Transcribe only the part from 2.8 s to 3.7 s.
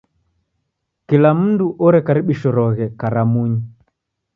karamunyi.